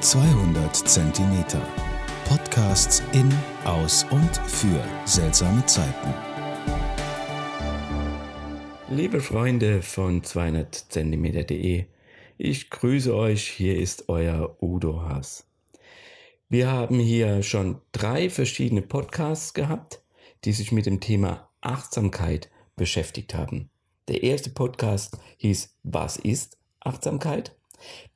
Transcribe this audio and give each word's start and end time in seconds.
200 0.00 0.76
Zentimeter. 0.76 1.60
Podcasts 2.28 3.02
in, 3.12 3.32
aus 3.64 4.04
und 4.10 4.36
für 4.46 4.84
seltsame 5.06 5.64
Zeiten. 5.64 6.14
Liebe 8.90 9.20
Freunde 9.20 9.80
von 9.80 10.22
200 10.22 10.74
Zentimeter.de, 10.74 11.86
ich 12.36 12.70
grüße 12.70 13.16
euch. 13.16 13.48
Hier 13.48 13.78
ist 13.78 14.10
euer 14.10 14.56
Udo 14.60 15.00
Haas. 15.00 15.46
Wir 16.50 16.70
haben 16.70 17.00
hier 17.00 17.42
schon 17.42 17.80
drei 17.92 18.28
verschiedene 18.28 18.82
Podcasts 18.82 19.54
gehabt, 19.54 20.02
die 20.44 20.52
sich 20.52 20.72
mit 20.72 20.84
dem 20.84 21.00
Thema 21.00 21.48
Achtsamkeit 21.62 22.50
beschäftigt 22.76 23.34
haben. 23.34 23.70
Der 24.08 24.22
erste 24.22 24.50
Podcast 24.50 25.16
hieß 25.38 25.74
Was 25.84 26.18
ist 26.18 26.58
Achtsamkeit? 26.80 27.56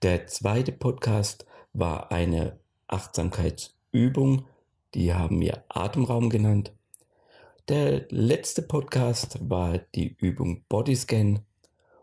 Der 0.02 0.26
zweite 0.26 0.72
Podcast 0.72 1.46
war 1.72 2.10
eine 2.12 2.58
Achtsamkeitsübung, 2.88 4.46
die 4.94 5.14
haben 5.14 5.40
wir 5.40 5.64
Atemraum 5.68 6.30
genannt. 6.30 6.72
Der 7.68 8.06
letzte 8.08 8.62
Podcast 8.62 9.38
war 9.48 9.78
die 9.94 10.16
Übung 10.18 10.64
Bodyscan 10.68 11.40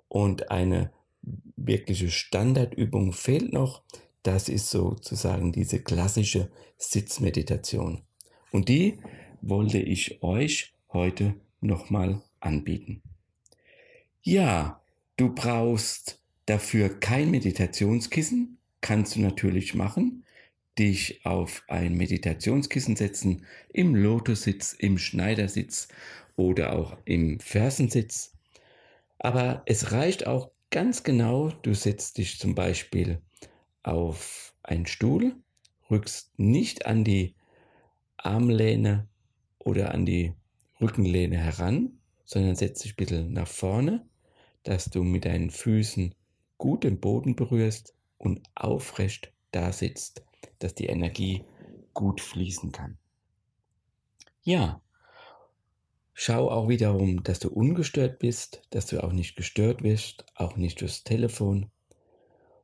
und 0.07 0.49
eine 0.49 0.91
wirkliche 1.57 2.09
Standardübung 2.09 3.12
fehlt 3.12 3.52
noch. 3.52 3.84
Das 4.23 4.48
ist 4.48 4.70
sozusagen 4.70 5.52
diese 5.52 5.81
klassische 5.81 6.49
Sitzmeditation. 6.77 8.04
Und 8.52 8.70
die 8.70 8.99
wollte 9.41 9.79
ich 9.79 10.23
euch 10.23 10.73
heute 10.93 11.35
nochmal 11.59 12.21
anbieten. 12.40 13.02
Ja, 14.21 14.81
du 15.18 15.34
brauchst 15.34 16.21
dafür 16.45 16.99
kein 16.99 17.31
Meditationskissen, 17.31 18.57
kannst 18.81 19.16
du 19.16 19.22
natürlich 19.22 19.73
machen, 19.73 20.24
dich 20.77 21.26
auf 21.26 21.63
ein 21.68 21.96
Meditationskissen 21.96 22.96
setzen, 22.96 23.46
im 23.74 23.96
Lotussitz, 23.96 24.74
im 24.74 24.98
Schneidersitz 24.98 25.88
oder 26.35 26.74
auch 26.74 26.98
im 27.05 27.40
Fersensitz. 27.40 28.34
Aber 29.20 29.63
es 29.65 29.91
reicht 29.91 30.27
auch 30.27 30.52
ganz 30.70 31.04
genau, 31.04 31.49
du 31.49 31.74
setzt 31.74 32.18
dich 32.18 32.37
zum 32.37 32.54
Beispiel 32.54 33.21
auf 33.84 34.54
einen 34.63 34.85
Stuhl, 34.85 35.35
rückst 35.90 36.37
nicht 36.37 36.85
an 36.85 37.04
die 37.04 37.35
Armlehne 38.18 39.07
oder 39.59 39.93
an 39.93 40.05
die 40.05 40.34
Rückenlehne 40.80 41.37
heran, 41.37 41.99
sondern 42.26 42.55
setzt 42.55 42.84
dich 42.84 42.93
ein 42.93 42.98
bisschen 42.98 43.34
nach 43.34 43.48
vorne, 43.48 44.05
dass 44.63 44.85
du 44.85 45.04
mit 45.04 45.26
deinen 45.26 45.49
Füßen 45.49 46.13
gut 46.57 46.84
den 46.84 46.99
Boden 46.99 47.35
berührst 47.35 47.96
und 48.18 48.41
aufrecht 48.55 49.32
da 49.51 49.71
sitzt, 49.71 50.23
dass 50.60 50.76
die 50.76 50.87
Energie 50.87 51.43
gut 51.93 52.21
fließen 52.21 52.71
kann. 52.71 52.98
Ja, 54.43 54.82
schau 56.13 56.49
auch 56.49 56.70
wiederum, 56.70 57.24
dass 57.24 57.40
du 57.40 57.49
ungestört 57.49 58.20
bist, 58.20 58.62
dass 58.70 58.85
du 58.85 59.04
auch 59.04 59.12
nicht 59.12 59.35
gestört 59.35 59.84
wirst, 59.84 60.26
auch 60.35 60.55
nicht 60.57 60.82
durchs 60.82 61.04
Telefon. 61.04 61.71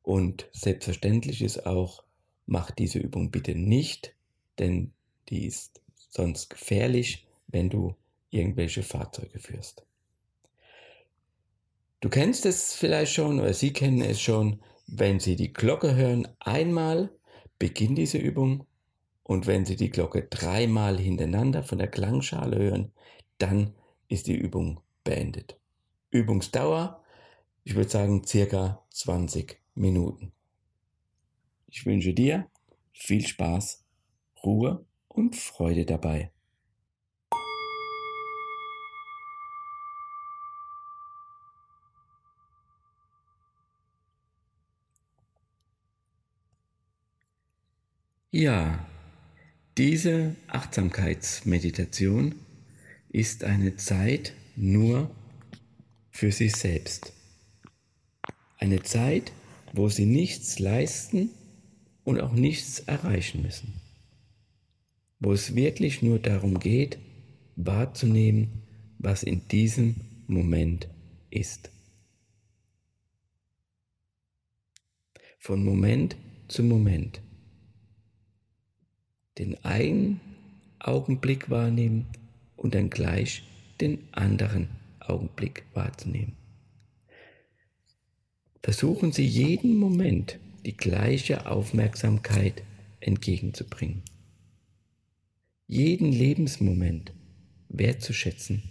Und 0.01 0.49
selbstverständlich 0.51 1.41
ist 1.41 1.65
auch, 1.65 2.03
mach 2.45 2.71
diese 2.71 2.99
Übung 2.99 3.31
bitte 3.31 3.55
nicht, 3.55 4.15
denn 4.59 4.93
die 5.29 5.45
ist 5.45 5.81
sonst 6.09 6.49
gefährlich, 6.49 7.27
wenn 7.47 7.69
du 7.69 7.95
irgendwelche 8.29 8.83
Fahrzeuge 8.83 9.39
führst. 9.39 9.85
Du 12.01 12.09
kennst 12.09 12.45
es 12.45 12.73
vielleicht 12.73 13.13
schon 13.13 13.39
oder 13.39 13.53
Sie 13.53 13.71
kennen 13.71 14.01
es 14.01 14.19
schon, 14.19 14.61
wenn 14.87 15.19
Sie 15.19 15.35
die 15.35 15.53
Glocke 15.53 15.95
hören, 15.95 16.27
einmal 16.39 17.09
beginnt 17.59 17.97
diese 17.97 18.17
Übung 18.17 18.67
und 19.23 19.47
wenn 19.47 19.65
Sie 19.65 19.75
die 19.75 19.89
Glocke 19.89 20.23
dreimal 20.23 20.99
hintereinander 20.99 21.63
von 21.63 21.77
der 21.77 21.88
Klangschale 21.88 22.57
hören, 22.57 22.91
dann 23.38 23.73
ist 24.07 24.27
die 24.27 24.35
Übung 24.35 24.81
beendet. 25.03 25.57
Übungsdauer, 26.11 27.03
ich 27.63 27.75
würde 27.75 27.89
sagen, 27.89 28.25
circa 28.25 28.83
20 28.91 29.59
Minuten. 29.75 30.33
Ich 31.67 31.85
wünsche 31.85 32.13
dir 32.13 32.47
viel 32.91 33.25
Spaß, 33.25 33.83
Ruhe 34.43 34.85
und 35.07 35.35
Freude 35.35 35.85
dabei. 35.85 36.32
Ja, 48.35 48.83
diese 49.77 50.35
Achtsamkeitsmeditation 50.47 52.33
ist 53.09 53.44
eine 53.44 53.75
Zeit 53.75 54.33
nur 54.55 55.11
für 56.09 56.31
sich 56.31 56.55
selbst. 56.55 57.13
Eine 58.57 58.81
Zeit, 58.81 59.33
wo 59.72 59.88
Sie 59.88 60.07
nichts 60.07 60.57
leisten 60.57 61.29
und 62.03 62.19
auch 62.22 62.31
nichts 62.31 62.79
erreichen 62.79 63.43
müssen. 63.43 63.79
Wo 65.19 65.31
es 65.31 65.53
wirklich 65.53 66.01
nur 66.01 66.17
darum 66.17 66.57
geht, 66.57 66.97
wahrzunehmen, 67.55 68.63
was 68.97 69.22
in 69.22 69.47
diesem 69.47 69.93
Moment 70.25 70.88
ist. 71.29 71.69
Von 75.38 75.63
Moment 75.63 76.16
zu 76.47 76.63
Moment 76.63 77.22
den 79.38 79.63
einen 79.63 80.19
Augenblick 80.79 81.49
wahrnehmen 81.49 82.07
und 82.55 82.75
dann 82.75 82.89
gleich 82.89 83.44
den 83.81 83.99
anderen 84.11 84.69
Augenblick 84.99 85.63
wahrzunehmen. 85.73 86.33
Versuchen 88.61 89.11
Sie 89.11 89.25
jeden 89.25 89.75
Moment 89.75 90.39
die 90.66 90.77
gleiche 90.77 91.45
Aufmerksamkeit 91.47 92.63
entgegenzubringen. 93.01 94.03
Jeden 95.67 96.11
Lebensmoment 96.11 97.11
wertzuschätzen 97.69 98.63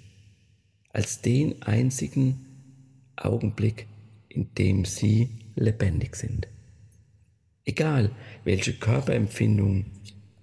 als 0.88 1.20
den 1.20 1.62
einzigen 1.62 2.46
Augenblick, 3.16 3.86
in 4.28 4.54
dem 4.54 4.84
Sie 4.84 5.28
lebendig 5.54 6.16
sind. 6.16 6.48
Egal, 7.64 8.10
welche 8.44 8.72
Körperempfindungen 8.74 9.86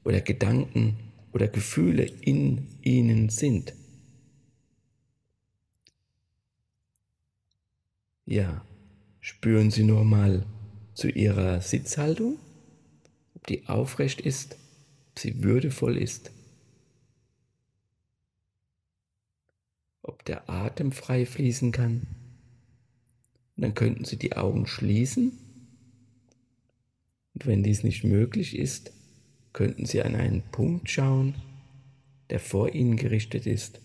oder 0.04 0.22
Gedanken 0.22 0.98
oder 1.32 1.48
Gefühle 1.48 2.04
in 2.06 2.68
ihnen 2.82 3.30
sind. 3.30 3.74
Ja, 8.26 8.64
spüren 9.20 9.72
Sie 9.72 9.84
nur 9.84 10.04
mal 10.04 10.46
zu 10.94 11.10
Ihrer 11.10 11.62
Sitzhaltung, 11.62 12.38
ob 13.34 13.48
die 13.48 13.68
aufrecht 13.68 14.22
ist, 14.22 14.56
ob 15.10 15.20
sie 15.20 15.44
würdevoll 15.44 15.98
ist, 15.98 16.32
ob 20.04 20.24
der 20.26 20.50
Atem 20.50 20.92
frei 20.92 21.26
fließen 21.26 21.72
kann. 21.72 22.08
Und 23.56 23.64
dann 23.64 23.74
könnten 23.74 24.06
Sie 24.06 24.18
die 24.18 24.36
Augen 24.38 24.68
schließen. 24.68 25.32
Und 27.34 27.46
wenn 27.46 27.64
dies 27.64 27.84
nicht 27.84 28.04
möglich 28.04 28.58
ist, 28.58 28.92
könnten 29.54 29.86
Sie 29.86 30.02
an 30.02 30.16
einen 30.16 30.42
Punkt 30.52 30.90
schauen, 30.90 31.36
der 32.30 32.40
vor 32.40 32.74
Ihnen 32.74 32.98
gerichtet 32.98 33.46
ist, 33.46 33.82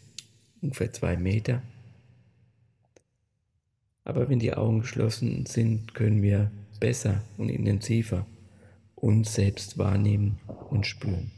ungefähr 0.60 0.92
zwei 0.92 1.16
Meter. 1.16 1.62
Aber 4.04 4.28
wenn 4.28 4.38
die 4.38 4.52
Augen 4.52 4.80
geschlossen 4.80 5.46
sind, 5.46 5.94
können 5.94 6.22
wir 6.22 6.50
besser 6.78 7.22
und 7.38 7.48
intensiver 7.48 8.26
uns 8.94 9.34
selbst 9.34 9.78
wahrnehmen 9.78 10.38
und 10.70 10.86
spüren. 10.86 11.30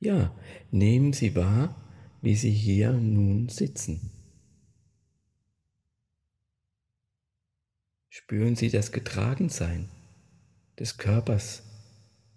Ja, 0.00 0.34
nehmen 0.70 1.12
Sie 1.12 1.34
wahr, 1.34 1.76
wie 2.20 2.34
Sie 2.34 2.50
hier 2.50 2.92
nun 2.92 3.48
sitzen. 3.48 4.10
Spüren 8.08 8.54
Sie 8.54 8.70
das 8.70 8.92
Getragensein 8.92 9.88
des 10.78 10.96
Körpers 10.96 11.62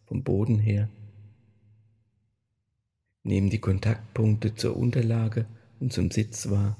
vom 0.05 0.23
Boden 0.23 0.59
her. 0.59 0.89
Nehmen 3.23 3.49
die 3.49 3.59
Kontaktpunkte 3.59 4.55
zur 4.55 4.77
Unterlage 4.77 5.45
und 5.79 5.91
zum 5.91 6.11
Sitz 6.11 6.49
wahr. 6.49 6.77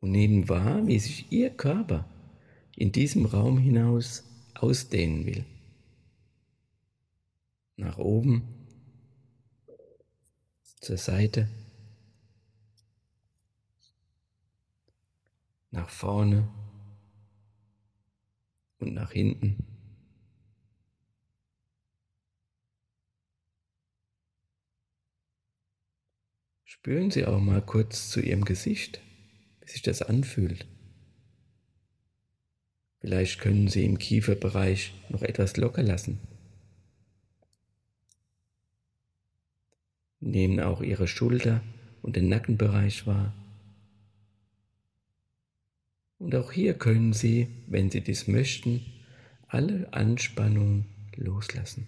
Und 0.00 0.12
nehmen 0.12 0.48
wahr, 0.48 0.86
wie 0.86 0.98
sich 0.98 1.32
Ihr 1.32 1.50
Körper 1.50 2.04
in 2.76 2.92
diesem 2.92 3.26
Raum 3.26 3.58
hinaus 3.58 4.24
ausdehnen 4.54 5.26
will. 5.26 5.44
Nach 7.76 7.98
oben, 7.98 8.42
zur 10.80 10.96
Seite, 10.96 11.48
nach 15.70 15.88
vorne 15.88 16.48
und 18.78 18.94
nach 18.94 19.12
hinten. 19.12 19.56
Spüren 26.64 27.10
Sie 27.10 27.26
auch 27.26 27.40
mal 27.40 27.60
kurz 27.60 28.08
zu 28.08 28.20
Ihrem 28.20 28.44
Gesicht, 28.44 29.00
wie 29.60 29.70
sich 29.70 29.82
das 29.82 30.00
anfühlt. 30.00 30.66
Vielleicht 33.00 33.40
können 33.40 33.68
Sie 33.68 33.84
im 33.84 33.98
Kieferbereich 33.98 34.94
noch 35.08 35.22
etwas 35.22 35.56
locker 35.56 35.82
lassen. 35.82 36.18
Nehmen 40.20 40.60
auch 40.60 40.82
Ihre 40.82 41.06
Schulter 41.06 41.62
und 42.02 42.16
den 42.16 42.28
Nackenbereich 42.28 43.06
wahr. 43.06 43.34
Und 46.18 46.34
auch 46.34 46.52
hier 46.52 46.74
können 46.74 47.12
Sie, 47.12 47.48
wenn 47.66 47.90
Sie 47.90 48.00
dies 48.00 48.26
möchten, 48.26 48.84
alle 49.46 49.92
Anspannung 49.92 50.84
loslassen. 51.16 51.86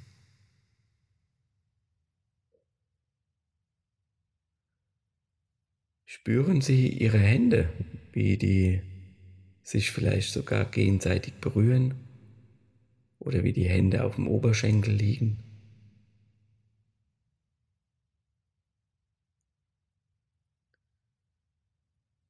Spüren 6.06 6.60
Sie 6.60 6.88
Ihre 6.88 7.18
Hände, 7.18 7.72
wie 8.12 8.36
die 8.36 8.82
sich 9.62 9.90
vielleicht 9.90 10.32
sogar 10.32 10.64
gegenseitig 10.64 11.34
berühren 11.34 11.94
oder 13.18 13.44
wie 13.44 13.52
die 13.52 13.68
Hände 13.68 14.04
auf 14.04 14.16
dem 14.16 14.26
Oberschenkel 14.26 14.94
liegen. 14.94 15.38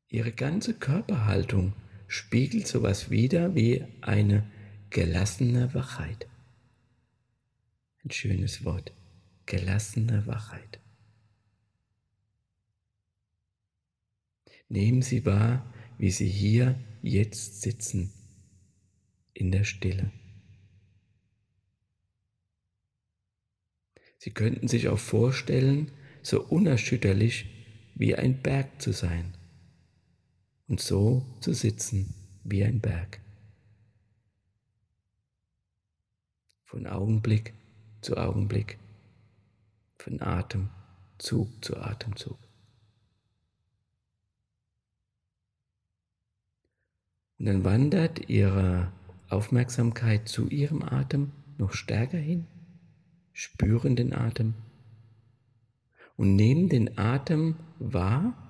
Ihre 0.09 0.33
ganze 0.33 0.75
Körperhaltung 0.75 1.73
spiegelt 2.11 2.67
sowas 2.67 3.09
wider 3.09 3.55
wie 3.55 3.85
eine 4.01 4.45
gelassene 4.91 5.73
Wachheit. 5.75 6.27
Ein 8.05 8.11
schönes 8.11 8.65
Wort, 8.65 8.93
gelassene 9.47 10.27
Wachheit. 10.27 10.81
Nehmen 14.69 15.03
Sie 15.03 15.25
wahr, 15.25 15.73
wie 15.99 16.11
Sie 16.11 16.29
hier 16.29 16.81
jetzt 17.01 17.63
sitzen 17.63 18.13
in 19.33 19.53
der 19.53 19.63
Stille. 19.63 20.11
Sie 24.19 24.33
könnten 24.33 24.67
sich 24.67 24.89
auch 24.89 24.99
vorstellen, 24.99 25.93
so 26.23 26.45
unerschütterlich 26.45 27.47
wie 27.95 28.17
ein 28.17 28.43
Berg 28.43 28.83
zu 28.83 28.91
sein 28.93 29.37
und 30.71 30.81
so 30.81 31.27
zu 31.41 31.53
sitzen 31.53 32.15
wie 32.45 32.63
ein 32.63 32.81
Berg. 32.81 33.21
Von 36.65 36.87
Augenblick 36.87 37.53
zu 38.01 38.17
Augenblick, 38.17 38.79
von 39.99 40.23
Atemzug 40.23 41.49
zu 41.61 41.77
Atemzug. 41.77 42.39
Und 47.41 47.47
dann 47.47 47.65
wandert 47.65 48.29
Ihre 48.31 48.93
Aufmerksamkeit 49.29 50.29
zu 50.29 50.49
Ihrem 50.49 50.83
Atem 50.83 51.33
noch 51.59 51.73
stärker 51.73 52.19
hin, 52.19 52.47
spüren 53.33 53.97
den 53.97 54.13
Atem 54.13 54.55
und 56.17 56.37
nehmen 56.37 56.69
den 56.69 56.97
Atem 56.97 57.57
wahr, 57.81 58.50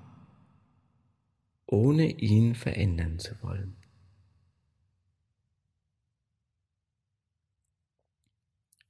ohne 1.70 2.10
ihn 2.10 2.56
verändern 2.56 3.20
zu 3.20 3.40
wollen. 3.42 3.76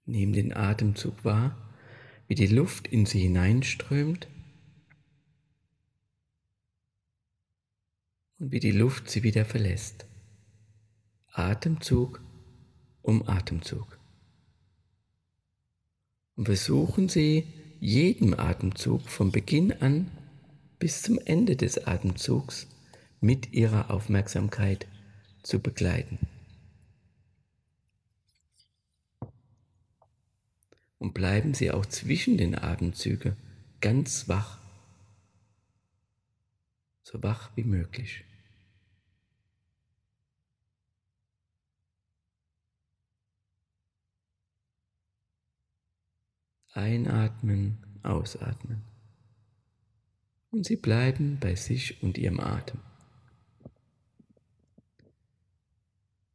Nehmen 0.06 0.32
den 0.32 0.56
Atemzug 0.56 1.24
wahr, 1.24 1.56
wie 2.26 2.34
die 2.34 2.46
Luft 2.46 2.88
in 2.88 3.04
sie 3.04 3.20
hineinströmt 3.20 4.28
und 8.38 8.50
wie 8.50 8.60
die 8.60 8.72
Luft 8.72 9.10
sie 9.10 9.22
wieder 9.22 9.44
verlässt. 9.44 10.06
Atemzug 11.32 12.22
um 13.02 13.28
Atemzug. 13.28 13.98
Und 16.34 16.46
versuchen 16.46 17.10
Sie 17.10 17.46
jeden 17.78 18.38
Atemzug 18.38 19.08
vom 19.08 19.30
Beginn 19.30 19.72
an 19.72 20.10
bis 20.80 21.02
zum 21.02 21.18
Ende 21.18 21.56
des 21.56 21.86
Atemzugs 21.86 22.66
mit 23.20 23.52
Ihrer 23.52 23.90
Aufmerksamkeit 23.90 24.88
zu 25.42 25.60
begleiten. 25.60 26.18
Und 30.98 31.12
bleiben 31.12 31.54
Sie 31.54 31.70
auch 31.70 31.84
zwischen 31.84 32.38
den 32.38 32.58
Atemzügen 32.58 33.36
ganz 33.80 34.26
wach, 34.28 34.58
so 37.02 37.22
wach 37.22 37.50
wie 37.56 37.64
möglich. 37.64 38.24
Einatmen, 46.72 47.78
ausatmen. 48.02 48.82
Und 50.50 50.66
sie 50.66 50.76
bleiben 50.76 51.38
bei 51.40 51.54
sich 51.54 52.02
und 52.02 52.18
ihrem 52.18 52.40
Atem. 52.40 52.80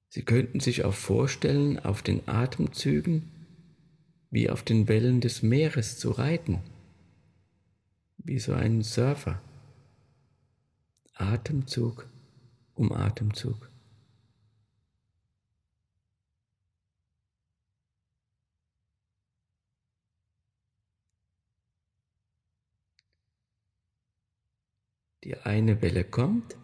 Sie 0.10 0.24
könnten 0.24 0.62
sich 0.62 0.86
auch 0.86 0.94
vorstellen, 0.94 1.78
auf 1.80 2.02
den 2.02 2.28
Atemzügen 2.28 3.32
wie 4.32 4.50
auf 4.50 4.64
den 4.64 4.88
Wellen 4.88 5.22
des 5.22 5.44
Meeres 5.44 5.98
zu 5.98 6.12
reiten, 6.12 6.62
wie 8.18 8.40
so 8.40 8.54
ein 8.54 8.82
Surfer. 8.82 9.42
Atemzug 11.14 12.10
um 12.74 12.92
Atemzug. 12.92 13.70
Die 25.26 25.38
eine 25.38 25.82
Welle 25.82 26.04
kommt, 26.04 26.56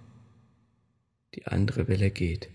die 1.33 1.47
andere 1.47 1.88
Welle 1.88 2.12
geht. 2.12 2.47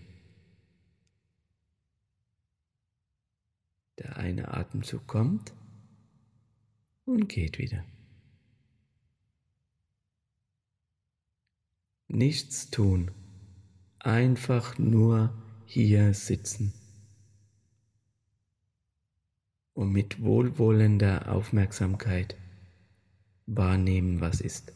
Der 3.98 4.16
eine 4.16 4.54
Atemzug 4.54 5.08
kommt 5.08 5.52
und 7.06 7.28
geht 7.28 7.58
wieder. 7.58 7.84
Nichts 12.06 12.70
tun, 12.70 13.10
einfach 13.98 14.78
nur 14.78 15.34
hier 15.64 16.14
sitzen 16.14 16.72
und 19.74 19.90
mit 19.90 20.22
wohlwollender 20.22 21.32
Aufmerksamkeit 21.32 22.36
wahrnehmen, 23.46 24.20
was 24.20 24.40
ist. 24.40 24.75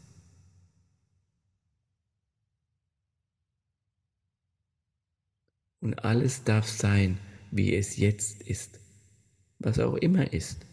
Und 5.81 6.05
alles 6.05 6.43
darf 6.43 6.67
sein, 6.67 7.17
wie 7.51 7.75
es 7.75 7.97
jetzt 7.97 8.41
ist, 8.43 8.79
was 9.59 9.79
auch 9.79 9.95
immer 9.95 10.31
ist. 10.31 10.65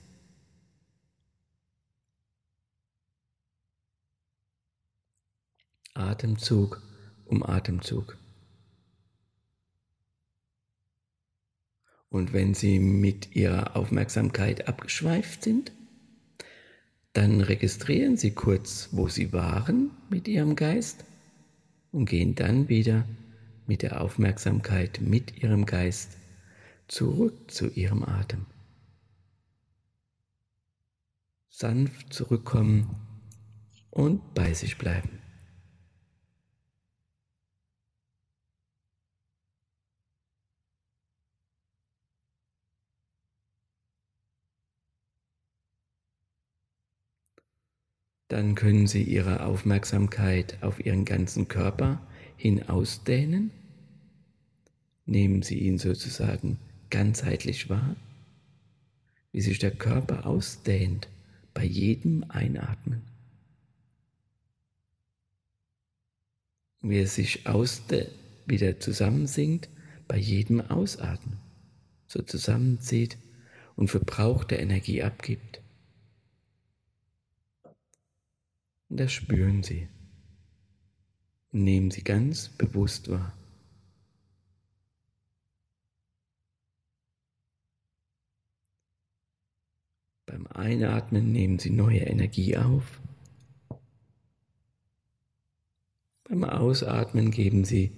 Atemzug 5.94 6.80
um 7.24 7.42
Atemzug. 7.42 8.16
Und 12.10 12.32
wenn 12.32 12.54
Sie 12.54 12.78
mit 12.78 13.34
Ihrer 13.34 13.76
Aufmerksamkeit 13.76 14.66
abgeschweift 14.66 15.42
sind, 15.44 15.72
dann 17.12 17.40
registrieren 17.40 18.16
Sie 18.16 18.30
kurz, 18.30 18.88
wo 18.92 19.08
Sie 19.08 19.32
waren 19.32 19.90
mit 20.08 20.28
Ihrem 20.28 20.56
Geist 20.56 21.04
und 21.92 22.08
gehen 22.08 22.34
dann 22.34 22.68
wieder 22.68 23.04
mit 23.68 23.82
der 23.82 24.00
Aufmerksamkeit, 24.00 25.00
mit 25.00 25.42
ihrem 25.42 25.66
Geist 25.66 26.16
zurück 26.88 27.50
zu 27.50 27.68
ihrem 27.68 28.02
Atem. 28.02 28.46
Sanft 31.50 32.12
zurückkommen 32.12 32.96
und 33.90 34.34
bei 34.34 34.54
sich 34.54 34.78
bleiben. 34.78 35.18
Dann 48.28 48.54
können 48.54 48.86
Sie 48.86 49.02
Ihre 49.02 49.44
Aufmerksamkeit 49.44 50.62
auf 50.62 50.84
Ihren 50.84 51.06
ganzen 51.06 51.48
Körper 51.48 52.06
hin 52.38 52.68
ausdehnen. 52.68 53.50
Nehmen 55.04 55.42
Sie 55.42 55.58
ihn 55.58 55.76
sozusagen 55.78 56.58
ganzheitlich 56.88 57.68
wahr, 57.68 57.96
wie 59.32 59.40
sich 59.40 59.58
der 59.58 59.72
Körper 59.72 60.24
ausdehnt 60.24 61.08
bei 61.52 61.64
jedem 61.64 62.24
Einatmen. 62.28 63.02
Wie 66.80 67.00
er 67.00 67.08
sich 67.08 67.44
wieder 68.46 68.78
zusammensinkt 68.78 69.68
bei 70.06 70.16
jedem 70.16 70.60
Ausatmen, 70.60 71.38
so 72.06 72.22
zusammenzieht 72.22 73.18
und 73.74 73.88
verbrauchte 73.88 74.54
Energie 74.54 75.02
abgibt. 75.02 75.60
Und 78.88 79.00
das 79.00 79.12
spüren 79.12 79.64
Sie. 79.64 79.88
Nehmen 81.50 81.90
Sie 81.90 82.02
ganz 82.04 82.48
bewusst 82.50 83.10
wahr. 83.10 83.32
Beim 90.26 90.46
Einatmen 90.48 91.32
nehmen 91.32 91.58
Sie 91.58 91.70
neue 91.70 92.00
Energie 92.00 92.56
auf. 92.58 93.00
Beim 96.24 96.44
Ausatmen 96.44 97.30
geben 97.30 97.64
Sie 97.64 97.92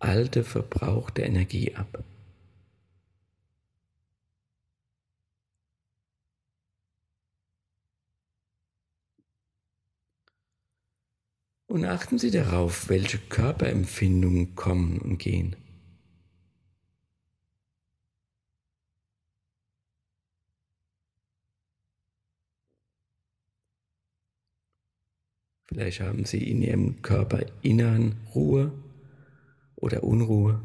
alte, 0.00 0.42
verbrauchte 0.42 1.22
Energie 1.22 1.76
ab. 1.76 2.02
Und 11.74 11.86
achten 11.86 12.18
Sie 12.18 12.30
darauf, 12.30 12.88
welche 12.88 13.18
Körperempfindungen 13.18 14.54
kommen 14.54 15.00
und 15.00 15.18
gehen. 15.18 15.56
Vielleicht 25.66 25.98
haben 25.98 26.24
Sie 26.24 26.48
in 26.48 26.62
Ihrem 26.62 27.02
Körper 27.02 27.44
inneren 27.62 28.20
Ruhe 28.36 28.70
oder 29.74 30.04
Unruhe, 30.04 30.62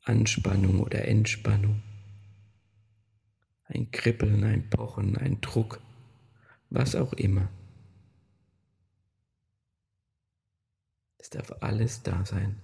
Anspannung 0.00 0.80
oder 0.80 1.06
Entspannung, 1.06 1.82
ein 3.64 3.90
Kribbeln, 3.90 4.44
ein 4.44 4.70
Pochen, 4.70 5.18
ein 5.18 5.42
Druck, 5.42 5.82
was 6.70 6.94
auch 6.94 7.12
immer. 7.12 7.50
Es 11.26 11.30
darf 11.30 11.50
alles 11.60 12.04
da 12.04 12.24
sein. 12.24 12.54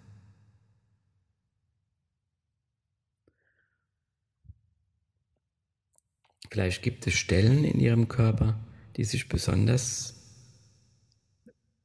Vielleicht 6.49 6.81
gibt 6.85 7.04
es 7.09 7.14
Stellen 7.14 7.64
in 7.64 7.81
Ihrem 7.81 8.07
Körper, 8.07 8.64
die 8.97 9.02
sich 9.02 9.28
besonders 9.28 10.14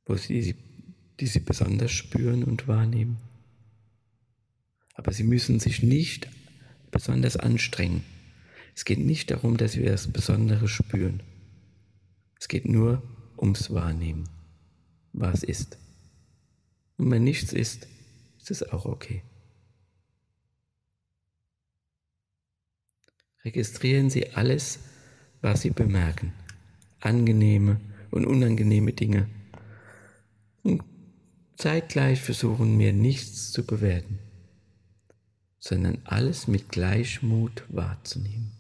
wo 0.06 0.16
sie, 0.18 0.54
die 1.20 1.26
sie 1.26 1.40
besonders 1.40 1.92
spüren 1.92 2.44
und 2.44 2.68
wahrnehmen. 2.68 3.18
Aber 4.94 5.12
sie 5.14 5.24
müssen 5.24 5.60
sich 5.60 5.82
nicht 5.82 6.30
besonders 6.92 7.38
anstrengen. 7.38 8.04
Es 8.76 8.86
geht 8.86 9.00
nicht 9.00 9.32
darum, 9.32 9.58
dass 9.58 9.78
wir 9.78 9.90
das 9.90 10.14
Besondere 10.14 10.68
spüren. 10.68 11.24
Es 12.40 12.48
geht 12.48 12.66
nur 12.66 13.02
ums 13.36 13.72
Wahrnehmen, 13.72 14.30
was 15.12 15.42
ist. 15.42 15.80
Und 16.98 17.12
wenn 17.12 17.24
nichts 17.24 17.54
ist, 17.54 17.88
ist 18.38 18.52
es 18.52 18.64
auch 18.64 18.86
okay. 18.86 19.24
Registrieren 23.46 24.10
Sie 24.10 24.32
alles, 24.32 24.80
was 25.42 25.62
Sie 25.62 25.70
bemerken, 25.70 26.34
angenehme 27.00 27.80
und 28.12 28.26
unangenehme 28.26 28.94
Dinge, 28.94 29.30
und 30.64 30.84
zeitgleich 31.56 32.22
versuchen 32.22 32.78
wir 32.78 32.92
nichts 32.92 33.52
zu 33.52 33.66
bewerten, 33.66 34.20
sondern 35.60 36.00
alles 36.04 36.48
mit 36.48 36.70
Gleichmut 36.70 37.64
wahrzunehmen. 37.70 38.57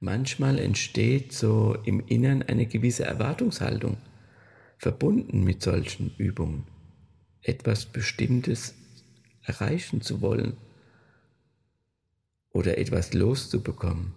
Manchmal 0.00 0.58
entsteht 0.58 1.32
so 1.32 1.76
im 1.84 2.00
Innern 2.06 2.42
eine 2.42 2.66
gewisse 2.66 3.04
Erwartungshaltung, 3.04 3.96
verbunden 4.76 5.42
mit 5.42 5.60
solchen 5.60 6.14
Übungen, 6.16 6.64
etwas 7.42 7.86
Bestimmtes 7.86 8.74
erreichen 9.42 10.00
zu 10.00 10.20
wollen 10.20 10.56
oder 12.50 12.78
etwas 12.78 13.12
loszubekommen. 13.12 14.12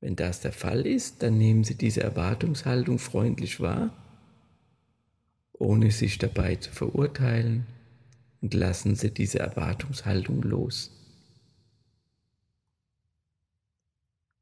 Wenn 0.00 0.14
das 0.14 0.40
der 0.40 0.52
Fall 0.52 0.86
ist, 0.86 1.24
dann 1.24 1.38
nehmen 1.38 1.64
Sie 1.64 1.74
diese 1.74 2.02
Erwartungshaltung 2.02 3.00
freundlich 3.00 3.60
wahr, 3.60 3.90
ohne 5.52 5.90
sich 5.90 6.18
dabei 6.18 6.54
zu 6.56 6.70
verurteilen 6.70 7.66
und 8.40 8.54
lassen 8.54 8.94
Sie 8.94 9.10
diese 9.10 9.40
Erwartungshaltung 9.40 10.42
los. 10.42 10.95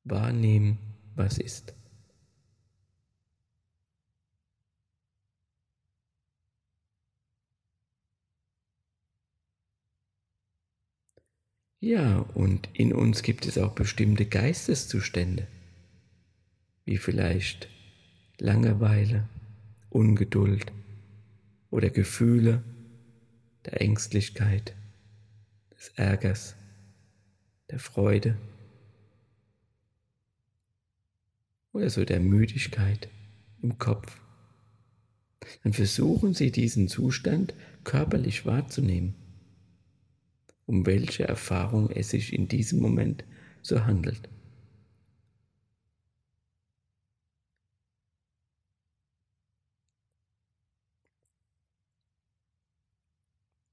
Wahrnehmen, 0.05 0.79
was 1.17 1.39
ist. 1.39 1.75
Ja, 11.81 12.21
und 12.35 12.71
in 12.73 12.95
uns 12.95 13.23
gibt 13.23 13.45
es 13.47 13.59
auch 13.59 13.75
bestimmte 13.75 14.25
Geisteszustände 14.25 15.47
wie 16.85 16.99
vielleicht 16.99 17.69
Langeweile, 18.39 19.29
Ungeduld 19.91 20.73
oder 21.71 21.91
Gefühle 21.91 22.63
der 23.65 23.81
Ängstlichkeit, 23.81 24.75
des 25.77 25.91
Ärgers, 25.91 26.57
der 27.71 27.79
Freude 27.79 28.37
oder 31.75 31.91
so 31.91 32.05
der 32.05 32.21
Müdigkeit 32.21 33.09
im 33.61 33.79
Kopf. 33.79 34.19
Dann 35.63 35.75
versuchen 35.75 36.33
Sie 36.33 36.51
diesen 36.51 36.89
Zustand 36.89 37.53
körperlich 37.83 38.47
wahrzunehmen, 38.47 39.15
um 40.65 40.87
welche 40.87 41.29
Erfahrung 41.29 41.91
es 41.91 42.11
sich 42.11 42.33
in 42.33 42.49
diesem 42.49 42.81
Moment 42.81 43.25
so 43.61 43.85
handelt. 43.85 44.31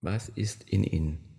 Was 0.01 0.29
ist 0.29 0.63
in 0.67 0.83
ihnen? 0.83 1.30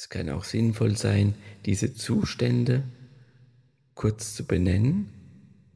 Es 0.00 0.08
kann 0.08 0.30
auch 0.30 0.44
sinnvoll 0.44 0.96
sein, 0.96 1.34
diese 1.66 1.92
Zustände 1.92 2.84
kurz 3.92 4.34
zu 4.34 4.46
benennen, 4.46 5.10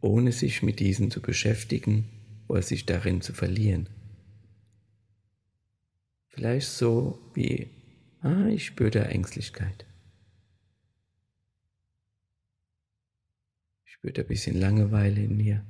ohne 0.01 0.33
sich 0.33 0.63
mit 0.63 0.81
diesen 0.81 1.11
zu 1.11 1.21
beschäftigen 1.21 2.09
oder 2.49 2.63
sich 2.63 2.87
darin 2.87 3.21
zu 3.21 3.35
verlieren. 3.35 3.91
Vielleicht 6.29 6.69
so 6.69 7.19
wie, 7.35 7.69
ah, 8.23 8.47
ich 8.47 8.65
spüre 8.65 9.05
Ängstlichkeit. 9.05 9.85
spürt 13.85 14.19
ein 14.19 14.27
bisschen 14.27 14.59
Langeweile 14.59 15.23
in 15.23 15.37
mir 15.37 15.63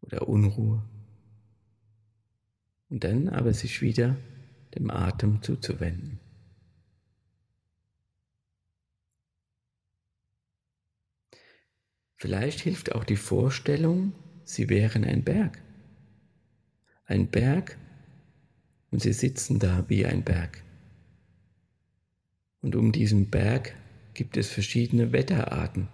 oder 0.00 0.28
Unruhe. 0.28 0.82
Und 2.88 3.04
dann 3.04 3.28
aber 3.28 3.54
sich 3.54 3.80
wieder 3.80 4.16
dem 4.74 4.90
Atem 4.90 5.40
zuzuwenden. 5.40 6.18
Vielleicht 12.24 12.60
hilft 12.60 12.94
auch 12.94 13.04
die 13.04 13.16
Vorstellung, 13.16 14.14
Sie 14.44 14.70
wären 14.70 15.04
ein 15.04 15.24
Berg. 15.24 15.60
Ein 17.04 17.26
Berg 17.28 17.76
und 18.90 19.02
Sie 19.02 19.12
sitzen 19.12 19.58
da 19.58 19.84
wie 19.88 20.06
ein 20.06 20.24
Berg. 20.24 20.64
Und 22.62 22.76
um 22.76 22.92
diesen 22.92 23.28
Berg 23.28 23.74
gibt 24.14 24.38
es 24.38 24.48
verschiedene 24.48 25.12
Wetterarten 25.12 25.88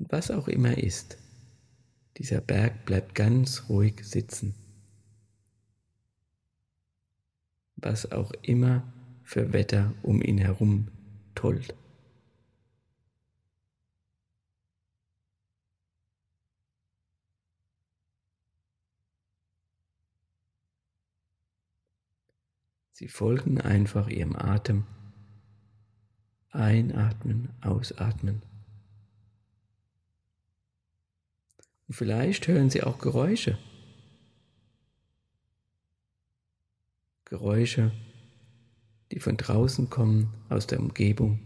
was 0.00 0.30
auch 0.30 0.46
immer 0.46 0.78
ist, 0.78 1.18
dieser 2.18 2.40
Berg 2.40 2.84
bleibt 2.84 3.14
ganz 3.14 3.64
ruhig 3.68 4.04
sitzen. 4.04 4.54
was 7.80 8.10
auch 8.10 8.32
immer 8.42 8.92
für 9.22 9.52
Wetter 9.52 9.94
um 10.02 10.20
ihn 10.20 10.38
herum 10.38 10.88
tollt. 11.36 11.74
Sie 22.98 23.06
folgen 23.06 23.60
einfach 23.60 24.08
ihrem 24.08 24.34
Atem. 24.34 24.84
Einatmen, 26.50 27.50
ausatmen. 27.60 28.42
Und 31.86 31.94
vielleicht 31.94 32.48
hören 32.48 32.70
Sie 32.70 32.82
auch 32.82 32.98
Geräusche. 32.98 33.56
Geräusche, 37.24 37.92
die 39.12 39.20
von 39.20 39.36
draußen 39.36 39.88
kommen, 39.88 40.34
aus 40.48 40.66
der 40.66 40.80
Umgebung. 40.80 41.38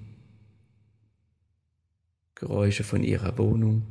Geräusche 2.35 2.83
von 2.83 3.05
Ihrer 3.05 3.37
Wohnung. 3.37 3.83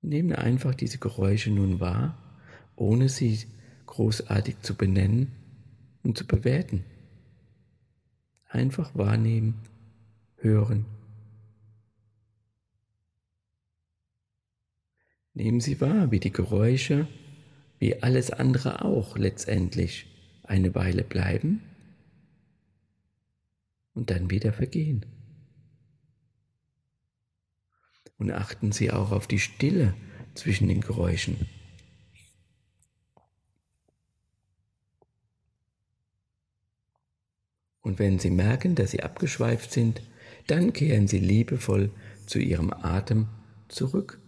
Nehmen 0.00 0.32
einfach 0.32 0.76
diese 0.76 0.98
Geräusche 0.98 1.50
nun 1.50 1.80
wahr, 1.80 2.16
ohne 2.76 3.08
sie 3.08 3.48
großartig 3.90 4.60
zu 4.62 4.74
benennen 4.74 5.32
und 6.02 6.16
zu 6.16 6.26
bewerten. 6.26 6.84
Einfach 8.48 8.94
wahrnehmen, 8.94 9.60
hören. 10.38 10.86
Nehmen 15.34 15.60
Sie 15.60 15.80
wahr, 15.80 16.10
wie 16.10 16.20
die 16.20 16.32
Geräusche, 16.32 17.06
wie 17.78 18.02
alles 18.02 18.30
andere 18.30 18.84
auch 18.84 19.16
letztendlich 19.16 20.06
eine 20.42 20.74
Weile 20.74 21.04
bleiben 21.04 21.62
und 23.94 24.10
dann 24.10 24.30
wieder 24.30 24.52
vergehen. 24.52 25.06
Und 28.18 28.32
achten 28.32 28.72
Sie 28.72 28.90
auch 28.90 29.12
auf 29.12 29.26
die 29.26 29.38
Stille 29.38 29.94
zwischen 30.34 30.68
den 30.68 30.80
Geräuschen. 30.80 31.48
Und 37.82 37.98
wenn 37.98 38.18
Sie 38.18 38.30
merken, 38.30 38.74
dass 38.74 38.90
Sie 38.90 39.02
abgeschweift 39.02 39.72
sind, 39.72 40.02
dann 40.46 40.72
kehren 40.72 41.08
Sie 41.08 41.18
liebevoll 41.18 41.90
zu 42.26 42.38
Ihrem 42.38 42.72
Atem 42.72 43.28
zurück. 43.68 44.20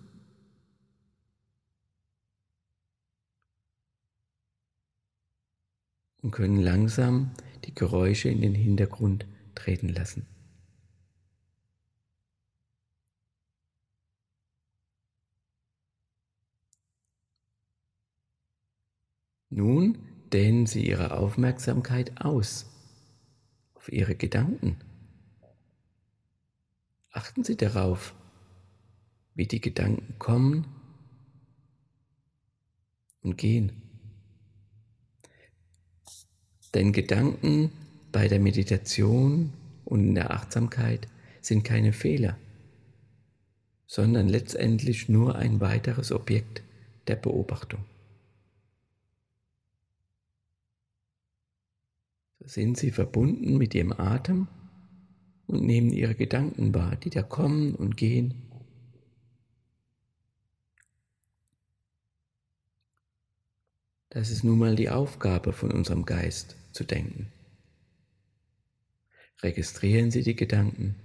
Und 6.23 6.31
können 6.31 6.61
langsam 6.61 7.33
die 7.65 7.75
Geräusche 7.75 8.29
in 8.29 8.41
den 8.41 8.55
Hintergrund 8.55 9.27
treten 9.55 9.89
lassen. 9.89 10.27
Nun 19.51 19.99
dehnen 20.33 20.67
Sie 20.67 20.87
Ihre 20.87 21.19
Aufmerksamkeit 21.19 22.25
aus 22.25 22.67
auf 23.83 23.93
Ihre 23.93 24.15
Gedanken. 24.15 24.77
Achten 27.11 27.43
Sie 27.43 27.57
darauf, 27.57 28.15
wie 29.35 29.47
die 29.47 29.61
Gedanken 29.61 30.15
kommen 30.21 30.67
und 33.23 33.37
gehen. 33.37 33.73
Denn 36.75 36.93
Gedanken 36.93 37.73
bei 38.13 38.29
der 38.29 38.39
Meditation 38.39 39.53
und 39.85 40.07
in 40.07 40.15
der 40.15 40.31
Achtsamkeit 40.31 41.09
sind 41.41 41.65
keine 41.65 41.93
Fehler, 41.93 42.39
sondern 43.89 44.29
letztendlich 44.29 45.09
nur 45.09 45.35
ein 45.35 45.61
weiteres 45.61 46.13
Objekt 46.13 46.63
der 47.09 47.17
Beobachtung. 47.17 47.85
Sind 52.45 52.77
sie 52.77 52.91
verbunden 52.91 53.59
mit 53.59 53.75
ihrem 53.75 53.93
Atem 53.93 54.49
und 55.47 55.63
nehmen 55.65 55.91
ihre 55.91 56.15
Gedanken 56.15 56.75
wahr, 56.75 56.97
die 56.97 57.11
da 57.11 57.23
kommen 57.23 57.75
und 57.75 57.97
gehen. 57.97 58.35
Das 64.11 64.31
ist 64.31 64.45
nun 64.45 64.59
mal 64.59 64.77
die 64.77 64.91
Aufgabe 64.91 65.53
von 65.53 65.71
unserem 65.71 66.05
Geist 66.05 66.57
zu 66.73 66.85
denken. 66.85 67.29
Registrieren 69.43 70.11
Sie 70.11 70.23
die 70.23 70.37
Gedanken. 70.37 70.97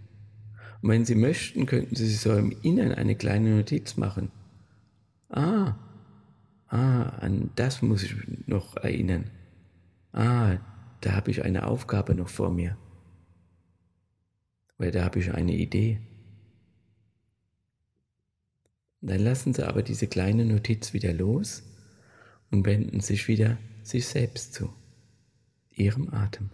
Und 0.81 0.89
wenn 0.89 1.05
Sie 1.05 1.15
möchten, 1.15 1.65
könnten 1.65 1.95
Sie 1.95 2.05
sich 2.05 2.19
so 2.19 2.33
im 2.35 2.51
Innern 2.61 2.91
eine 2.91 3.15
kleine 3.15 3.55
Notiz 3.55 3.95
machen. 3.95 4.31
Ah, 5.29 5.75
ah, 6.67 7.03
an 7.21 7.49
das 7.55 7.81
muss 7.81 8.03
ich 8.03 8.13
noch 8.45 8.75
erinnern. 8.75 9.31
Ah, 10.11 10.57
da 11.01 11.13
habe 11.13 11.31
ich 11.31 11.43
eine 11.43 11.67
Aufgabe 11.67 12.15
noch 12.15 12.29
vor 12.29 12.51
mir. 12.51 12.77
Oder 14.79 14.91
da 14.91 15.05
habe 15.05 15.19
ich 15.19 15.33
eine 15.33 15.53
Idee. 15.53 15.99
dann 19.01 19.21
lassen 19.21 19.53
Sie 19.53 19.65
aber 19.65 19.83
diese 19.83 20.07
kleine 20.07 20.43
Notiz 20.43 20.91
wieder 20.93 21.13
los 21.13 21.63
und 22.51 22.65
wenden 22.65 22.99
sich 22.99 23.27
wieder 23.27 23.57
sich 23.83 24.05
selbst 24.05 24.53
zu, 24.53 24.73
Ihrem 25.71 26.13
Atem. 26.13 26.49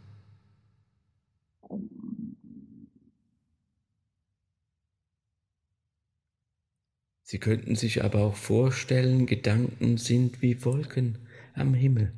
Sie 7.24 7.40
könnten 7.40 7.76
sich 7.76 8.04
aber 8.04 8.20
auch 8.20 8.36
vorstellen, 8.36 9.26
Gedanken 9.26 9.98
sind 9.98 10.44
wie 10.44 10.64
Wolken 10.64 11.18
am 11.56 11.74
Himmel. 11.74 12.14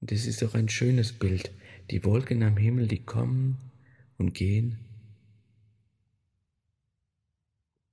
Und 0.00 0.12
das 0.12 0.26
ist 0.26 0.42
doch 0.42 0.54
ein 0.54 0.68
schönes 0.68 1.12
Bild. 1.12 1.50
Die 1.90 2.04
Wolken 2.04 2.42
am 2.42 2.56
Himmel, 2.56 2.86
die 2.86 3.04
kommen 3.04 3.58
und 4.16 4.34
gehen. 4.34 4.78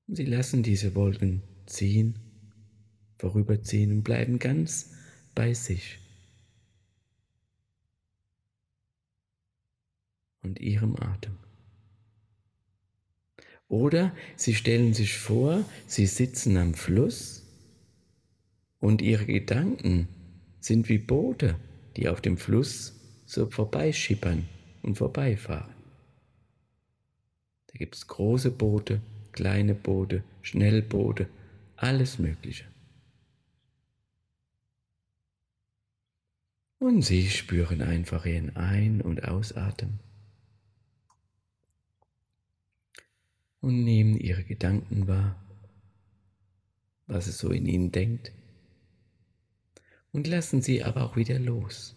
Sie 0.07 0.25
lassen 0.25 0.63
diese 0.63 0.95
Wolken 0.95 1.43
ziehen, 1.65 2.17
vorüberziehen 3.17 3.91
und 3.91 4.03
bleiben 4.03 4.39
ganz 4.39 4.93
bei 5.35 5.53
sich 5.53 5.99
und 10.41 10.59
ihrem 10.59 10.95
Atem. 10.95 11.37
Oder 13.67 14.15
sie 14.37 14.55
stellen 14.55 14.93
sich 14.93 15.17
vor, 15.17 15.65
sie 15.87 16.05
sitzen 16.05 16.55
am 16.55 16.73
Fluss 16.73 17.45
und 18.79 19.01
ihre 19.01 19.25
Gedanken 19.25 20.07
sind 20.61 20.87
wie 20.87 20.99
Boote 20.99 21.59
die 21.97 22.07
auf 22.07 22.21
dem 22.21 22.37
Fluss 22.37 22.93
so 23.25 23.49
vorbeischippern 23.49 24.47
und 24.83 24.95
vorbeifahren. 24.95 25.73
Da 27.67 27.77
gibt 27.77 27.95
es 27.95 28.07
große 28.07 28.51
Boote, 28.51 29.01
kleine 29.31 29.73
Boote, 29.73 30.23
Schnellboote, 30.43 31.27
alles 31.75 32.19
Mögliche. 32.19 32.65
Und 36.79 37.01
Sie 37.01 37.27
spüren 37.29 37.81
einfach 37.81 38.25
Ihren 38.25 38.55
Ein- 38.55 39.01
und 39.01 39.23
Ausatmen 39.23 39.99
und 43.59 43.83
nehmen 43.83 44.15
Ihre 44.15 44.43
Gedanken 44.43 45.07
wahr, 45.07 45.43
was 47.07 47.25
es 47.25 47.39
so 47.39 47.49
in 47.49 47.65
Ihnen 47.65 47.91
denkt 47.91 48.31
und 50.11 50.27
lassen 50.27 50.61
sie 50.61 50.83
aber 50.83 51.03
auch 51.03 51.15
wieder 51.15 51.39
los. 51.39 51.95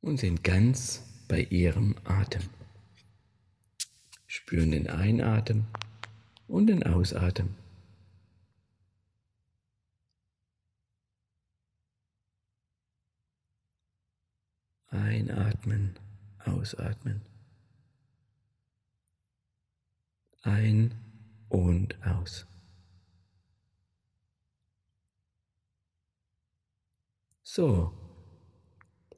Und 0.00 0.18
sind 0.18 0.42
ganz 0.42 1.02
bei 1.28 1.42
ihrem 1.42 1.96
Atem. 2.04 2.42
Spüren 4.26 4.70
den 4.70 4.88
Einatmen 4.88 5.66
und 6.46 6.68
den 6.68 6.82
Ausatmen. 6.82 7.56
Einatmen, 14.90 15.94
ausatmen. 16.44 17.20
Ein 20.42 20.94
und 21.48 21.96
aus. 22.04 22.46
So, 27.42 27.92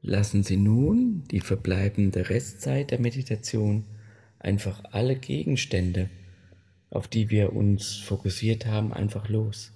lassen 0.03 0.43
Sie 0.43 0.57
nun 0.57 1.25
die 1.25 1.41
verbleibende 1.41 2.31
Restzeit 2.31 2.91
der 2.91 3.01
Meditation 3.01 3.85
einfach 4.39 4.83
alle 4.93 5.17
Gegenstände, 5.17 6.09
auf 6.89 7.07
die 7.07 7.29
wir 7.31 7.53
uns 7.53 7.97
fokussiert 7.97 8.67
haben, 8.67 8.93
einfach 8.93 9.29
los. 9.29 9.73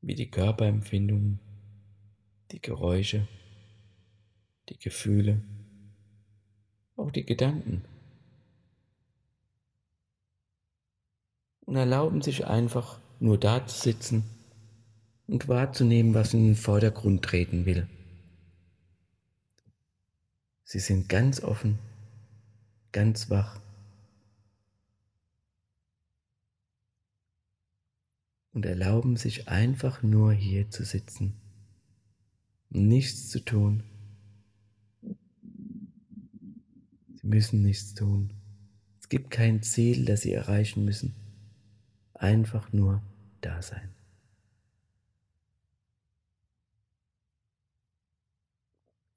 Wie 0.00 0.14
die 0.14 0.30
Körperempfindungen, 0.30 1.40
die 2.52 2.60
Geräusche, 2.60 3.26
die 4.68 4.78
Gefühle, 4.78 5.42
auch 6.96 7.10
die 7.10 7.24
Gedanken. 7.24 7.84
Und 11.72 11.78
erlauben 11.78 12.20
sich 12.20 12.46
einfach 12.46 13.00
nur 13.18 13.38
da 13.38 13.66
zu 13.66 13.80
sitzen 13.80 14.24
und 15.26 15.48
wahrzunehmen, 15.48 16.12
was 16.12 16.34
in 16.34 16.48
den 16.48 16.54
Vordergrund 16.54 17.24
treten 17.24 17.64
will. 17.64 17.88
Sie 20.64 20.80
sind 20.80 21.08
ganz 21.08 21.42
offen, 21.42 21.78
ganz 22.92 23.30
wach. 23.30 23.58
Und 28.52 28.66
erlauben 28.66 29.16
sich 29.16 29.48
einfach 29.48 30.02
nur 30.02 30.34
hier 30.34 30.68
zu 30.68 30.84
sitzen, 30.84 31.32
nichts 32.68 33.30
zu 33.30 33.42
tun. 33.42 33.82
Sie 37.14 37.26
müssen 37.26 37.62
nichts 37.62 37.94
tun. 37.94 38.28
Es 39.00 39.08
gibt 39.08 39.30
kein 39.30 39.62
Ziel, 39.62 40.04
das 40.04 40.20
Sie 40.20 40.34
erreichen 40.34 40.84
müssen. 40.84 41.14
Einfach 42.22 42.72
nur 42.72 43.02
da 43.40 43.60
sein. 43.60 43.92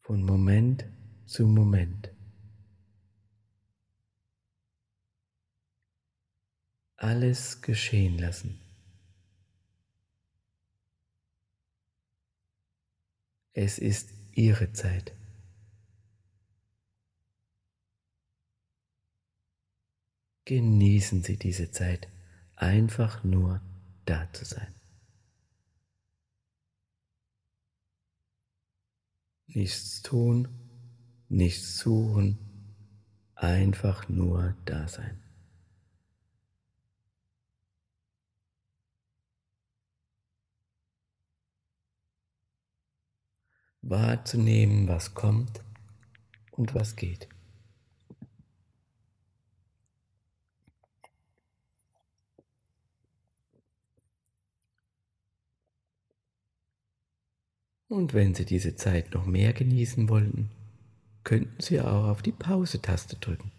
Von 0.01 0.23
Moment 0.23 0.85
zu 1.27 1.45
Moment. 1.45 2.11
Alles 6.95 7.61
geschehen 7.61 8.17
lassen. 8.17 8.59
Es 13.53 13.77
ist 13.77 14.09
Ihre 14.33 14.73
Zeit. 14.73 15.13
Genießen 20.45 21.21
Sie 21.21 21.37
diese 21.37 21.69
Zeit, 21.69 22.09
einfach 22.55 23.23
nur 23.23 23.61
da 24.05 24.31
zu 24.33 24.45
sein. 24.45 24.73
Nichts 29.47 30.01
tun, 30.01 30.47
nichts 31.29 31.79
suchen, 31.79 32.37
einfach 33.35 34.09
nur 34.09 34.55
da 34.65 34.87
sein. 34.87 35.21
Wahrzunehmen, 43.81 44.87
was 44.87 45.13
kommt 45.13 45.63
und 46.51 46.73
was 46.73 46.95
geht. 46.95 47.29
Und 57.87 58.13
wenn 58.13 58.33
Sie 58.33 58.45
diese 58.45 58.75
Zeit 58.75 59.13
noch 59.13 59.25
mehr 59.25 59.53
genießen 59.53 60.09
wollten, 60.09 60.49
könnten 61.23 61.61
Sie 61.61 61.79
auch 61.79 62.05
auf 62.05 62.21
die 62.21 62.31
Pause-Taste 62.31 63.17
drücken. 63.17 63.51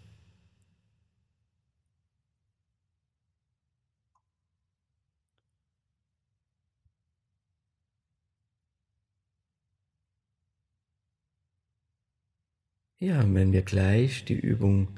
Ja, 12.98 13.20
und 13.20 13.34
wenn 13.34 13.52
wir 13.52 13.62
gleich 13.62 14.24
die 14.24 14.38
Übung 14.38 14.88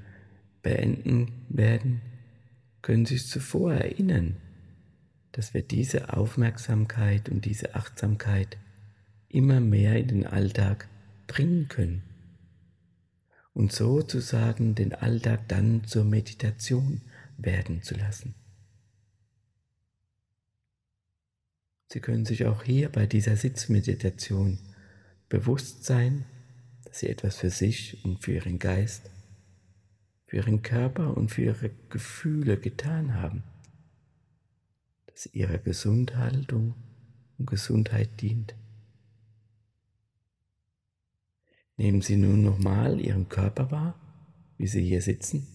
beenden 0.63 1.45
werden, 1.49 2.01
können 2.81 3.05
Sie 3.05 3.19
sich 3.19 3.29
zuvor 3.29 3.75
erinnern, 3.75 4.37
dass 5.33 5.53
wir 5.53 5.63
diese 5.63 6.15
Aufmerksamkeit 6.15 7.29
und 7.29 7.45
diese 7.45 7.75
Achtsamkeit 7.75 8.57
immer 9.29 9.61
mehr 9.61 9.97
in 9.97 10.09
den 10.09 10.27
Alltag 10.27 10.89
bringen 11.27 11.69
können 11.69 12.03
und 13.53 13.73
sozusagen 13.73 14.75
den 14.75 14.95
Alltag 14.95 15.49
dann 15.49 15.85
zur 15.85 16.05
Meditation 16.05 17.03
werden 17.37 17.83
zu 17.83 17.95
lassen. 17.95 18.35
Sie 21.91 22.01
können 22.01 22.27
sich 22.27 22.45
auch 22.47 22.63
hier 22.63 22.91
bei 22.91 23.07
dieser 23.07 23.37
Sitzmeditation 23.37 24.59
bewusst 25.29 25.85
sein, 25.85 26.27
dass 26.85 27.01
Sie 27.01 27.09
etwas 27.09 27.37
für 27.37 27.51
sich 27.51 28.05
und 28.05 28.23
für 28.23 28.33
Ihren 28.33 28.59
Geist, 28.59 29.11
für 30.27 30.37
Ihren 30.37 30.63
Körper 30.63 31.17
und 31.17 31.31
für 31.31 31.43
Ihre 31.43 31.71
Gefühle 31.89 32.59
getan 32.59 33.15
haben, 33.15 33.43
dass 35.07 35.27
Ihrer 35.27 35.59
Gesundhaltung 35.59 36.75
und 37.39 37.47
Gesundheit 37.47 38.21
dient. 38.21 38.55
Nehmen 41.79 42.03
Sie 42.03 42.17
nun 42.17 42.43
nochmal 42.43 43.01
Ihren 43.01 43.29
Körper 43.29 43.71
wahr, 43.71 43.95
wie 44.59 44.67
Sie 44.67 44.85
hier 44.85 45.01
sitzen. 45.01 45.47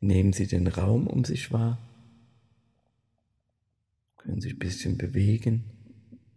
Nehmen 0.00 0.32
Sie 0.32 0.46
den 0.46 0.66
Raum 0.66 1.06
um 1.06 1.24
sich 1.24 1.52
wahr. 1.52 1.78
Können 4.16 4.40
sich 4.40 4.54
ein 4.54 4.58
bisschen 4.58 4.96
bewegen, 4.96 5.64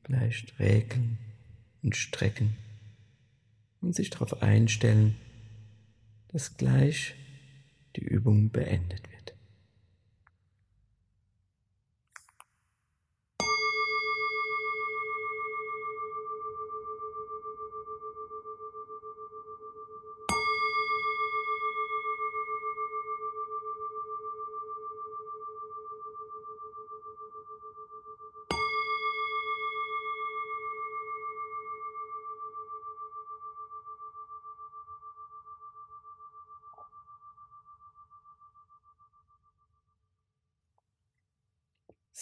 vielleicht 0.04 0.60
räkeln 0.60 1.18
und 1.82 1.96
strecken 1.96 2.58
und 3.80 3.96
sich 3.96 4.10
darauf 4.10 4.42
einstellen, 4.42 5.16
dass 6.28 6.58
gleich 6.58 7.16
die 7.96 8.04
Übung 8.04 8.52
beendet 8.52 9.10
wird. 9.12 9.34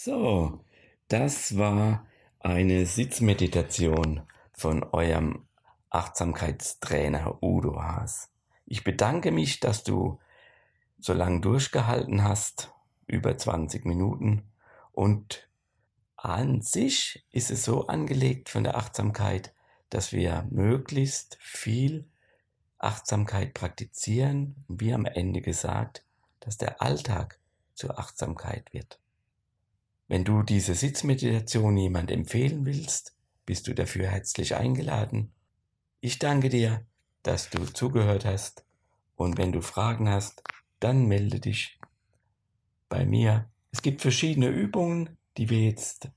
So, 0.08 0.58
das 1.08 1.58
war 1.58 2.06
eine 2.40 2.86
Sitzmeditation 2.86 4.22
von 4.54 4.82
eurem 4.82 5.46
Achtsamkeitstrainer 5.90 7.42
Udo 7.42 7.82
Haas. 7.82 8.30
Ich 8.64 8.84
bedanke 8.84 9.32
mich, 9.32 9.60
dass 9.60 9.84
du 9.84 10.18
so 10.98 11.12
lange 11.12 11.42
durchgehalten 11.42 12.24
hast, 12.24 12.72
über 13.06 13.36
20 13.36 13.84
Minuten. 13.84 14.50
Und 14.92 15.46
an 16.16 16.62
sich 16.62 17.26
ist 17.30 17.50
es 17.50 17.66
so 17.66 17.88
angelegt 17.88 18.48
von 18.48 18.64
der 18.64 18.78
Achtsamkeit, 18.78 19.52
dass 19.90 20.14
wir 20.14 20.46
möglichst 20.48 21.36
viel 21.38 22.08
Achtsamkeit 22.78 23.52
praktizieren. 23.52 24.64
Wie 24.68 24.94
am 24.94 25.04
Ende 25.04 25.42
gesagt, 25.42 26.02
dass 26.40 26.56
der 26.56 26.80
Alltag 26.80 27.38
zur 27.74 27.98
Achtsamkeit 27.98 28.72
wird. 28.72 28.98
Wenn 30.08 30.24
du 30.24 30.42
diese 30.42 30.74
Sitzmeditation 30.74 31.76
jemand 31.76 32.10
empfehlen 32.10 32.64
willst, 32.64 33.14
bist 33.44 33.68
du 33.68 33.74
dafür 33.74 34.08
herzlich 34.08 34.56
eingeladen. 34.56 35.32
Ich 36.00 36.18
danke 36.18 36.48
dir, 36.48 36.86
dass 37.22 37.50
du 37.50 37.66
zugehört 37.66 38.24
hast 38.24 38.64
und 39.16 39.36
wenn 39.36 39.52
du 39.52 39.60
Fragen 39.60 40.08
hast, 40.08 40.42
dann 40.80 41.06
melde 41.06 41.40
dich 41.40 41.78
bei 42.88 43.04
mir. 43.04 43.50
Es 43.70 43.82
gibt 43.82 44.00
verschiedene 44.00 44.48
Übungen, 44.48 45.18
die 45.36 45.50
wir 45.50 45.60
jetzt 45.60 46.10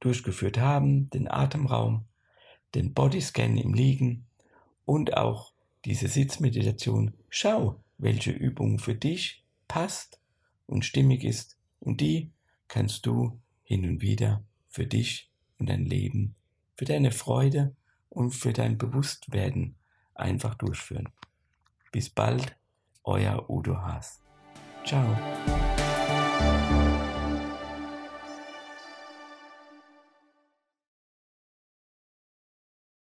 durchgeführt 0.00 0.58
haben, 0.58 1.10
den 1.10 1.28
Atemraum, 1.28 2.04
den 2.74 2.94
Bodyscan 2.94 3.56
im 3.56 3.74
Liegen 3.74 4.26
und 4.84 5.16
auch 5.16 5.52
diese 5.84 6.08
Sitzmeditation. 6.08 7.14
Schau, 7.28 7.80
welche 7.96 8.32
Übung 8.32 8.80
für 8.80 8.96
dich 8.96 9.44
passt 9.68 10.18
und 10.66 10.84
stimmig 10.84 11.22
ist 11.22 11.56
und 11.84 12.00
die 12.00 12.30
kannst 12.68 13.06
du 13.06 13.38
hin 13.62 13.84
und 13.88 14.02
wieder 14.02 14.42
für 14.68 14.86
dich 14.86 15.30
und 15.58 15.68
dein 15.68 15.84
Leben 15.84 16.34
für 16.76 16.84
deine 16.84 17.12
Freude 17.12 17.74
und 18.08 18.32
für 18.32 18.52
dein 18.52 18.78
Bewusstwerden 18.78 19.76
einfach 20.14 20.54
durchführen. 20.54 21.08
Bis 21.92 22.10
bald, 22.10 22.56
euer 23.04 23.48
Udo 23.48 23.76
Haas. 23.76 24.20
Ciao. 24.84 25.16